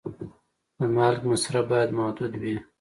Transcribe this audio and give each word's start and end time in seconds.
د 0.77 0.79
مالګې 0.95 1.27
مصرف 1.31 1.63
باید 1.71 1.89
محدود 1.97 2.33
وي. 2.41 2.55